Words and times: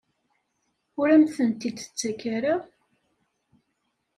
Ur 0.99 1.07
am-tent-id-tettak 1.15 2.21
ara? 2.37 2.55